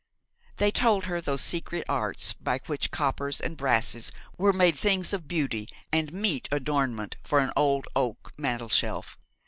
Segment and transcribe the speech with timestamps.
[0.57, 5.27] They told her those secret arts by which coppers and brasses are made things of
[5.27, 9.19] beauty, and meet adornment for an old oak mantelshelf.